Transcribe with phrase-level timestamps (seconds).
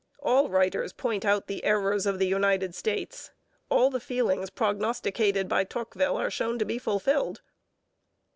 [0.17, 3.29] All writers point out the errors of the United States.
[3.69, 7.41] All the feelings prognosticated by Tocqueville are shown to be fulfilled.